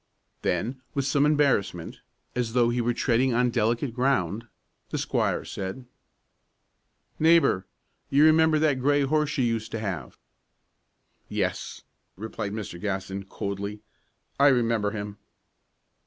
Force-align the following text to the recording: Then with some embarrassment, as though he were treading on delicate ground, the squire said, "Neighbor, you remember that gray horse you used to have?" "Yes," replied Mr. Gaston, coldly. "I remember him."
Then 0.41 0.81
with 0.95 1.05
some 1.05 1.27
embarrassment, 1.27 1.99
as 2.35 2.53
though 2.53 2.71
he 2.71 2.81
were 2.81 2.91
treading 2.95 3.35
on 3.35 3.51
delicate 3.51 3.93
ground, 3.93 4.47
the 4.89 4.97
squire 4.97 5.45
said, 5.45 5.85
"Neighbor, 7.19 7.67
you 8.09 8.25
remember 8.25 8.57
that 8.57 8.79
gray 8.79 9.03
horse 9.03 9.37
you 9.37 9.43
used 9.45 9.69
to 9.73 9.79
have?" 9.79 10.17
"Yes," 11.29 11.83
replied 12.17 12.51
Mr. 12.53 12.81
Gaston, 12.81 13.25
coldly. 13.25 13.81
"I 14.39 14.47
remember 14.47 14.89
him." 14.89 15.19